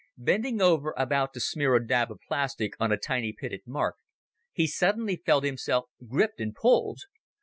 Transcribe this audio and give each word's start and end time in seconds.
Bending 0.17 0.63
over, 0.63 0.95
about 0.97 1.31
to 1.35 1.39
smear 1.39 1.75
a 1.75 1.87
dab 1.87 2.09
of 2.09 2.21
plastic 2.27 2.73
on 2.79 2.91
a 2.91 2.97
tiny 2.97 3.33
pitted 3.33 3.61
mark, 3.67 3.97
he 4.51 4.65
suddenly 4.65 5.15
felt 5.17 5.43
himself 5.43 5.89
gripped 6.07 6.39
and 6.41 6.55
pulled. 6.55 7.01